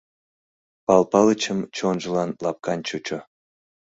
[0.85, 3.19] Пал Палычым чонжылан лапкан чучо.